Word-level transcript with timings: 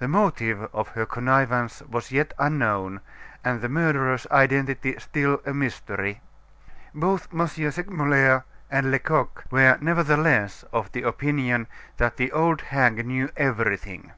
The 0.00 0.08
motive 0.08 0.62
of 0.74 0.88
her 0.96 1.06
connivance 1.06 1.80
was 1.82 2.10
yet 2.10 2.34
unknown, 2.40 3.00
and 3.44 3.60
the 3.60 3.68
murderer's 3.68 4.26
identity 4.32 4.96
still 4.98 5.40
a 5.46 5.54
mystery. 5.54 6.20
Both 6.92 7.28
M. 7.32 7.46
Segmuller 7.46 8.42
and 8.68 8.90
Lecoq 8.90 9.44
were 9.48 9.78
nevertheless 9.80 10.64
of 10.72 10.90
the 10.90 11.02
opinion 11.04 11.68
that 11.98 12.16
the 12.16 12.32
old 12.32 12.62
hag 12.62 13.06
knew 13.06 13.30
everything. 13.36 14.10